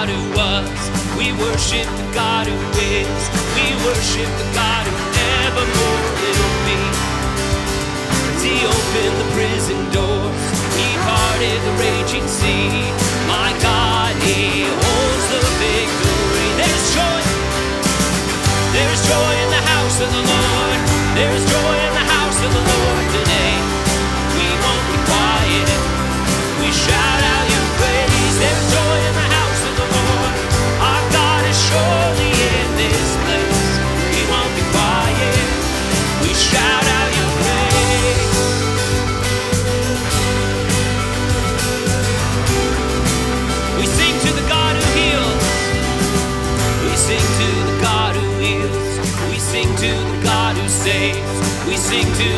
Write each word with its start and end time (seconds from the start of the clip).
God 0.00 0.08
who 0.08 0.32
was. 0.32 0.80
We 1.12 1.28
worship 1.36 1.84
the 1.84 2.08
God 2.16 2.46
who 2.48 2.56
is. 2.80 3.20
We 3.52 3.68
worship 3.84 4.30
the 4.40 4.48
God 4.56 4.88
who 4.88 4.96
nevermore 4.96 6.00
will 6.24 6.52
be. 6.64 6.80
As 8.32 8.40
he 8.40 8.64
opened 8.64 9.16
the 9.20 9.28
prison 9.36 9.76
doors, 9.92 10.40
he 10.72 10.88
parted 11.04 11.58
the 11.68 11.74
raging 11.84 12.24
sea. 12.24 12.80
My 13.28 13.52
God, 13.60 14.16
he 14.24 14.64
holds 14.72 15.26
the 15.36 15.42
victory. 15.60 16.48
There's 16.56 16.86
joy. 16.96 17.20
There's 18.72 19.02
joy 19.04 19.32
in 19.44 19.50
the 19.52 19.64
house 19.68 20.00
of 20.00 20.08
the 20.16 20.24
Lord. 20.32 20.80
There's 21.12 21.44
joy 21.44 21.76
in 21.76 21.92
the 22.00 22.06
house 22.08 22.38
of 22.40 22.50
the 22.56 22.64
Lord. 22.72 22.99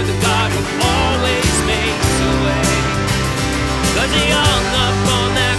the 0.04 0.16
God 0.20 0.50
who 0.50 0.62
always 0.82 1.54
makes 1.66 2.12
a 2.20 2.32
way. 2.44 2.72
Cause 3.94 4.12
he 4.12 4.24
hung 4.30 4.66
up 4.86 5.08
on 5.18 5.34
that. 5.34 5.51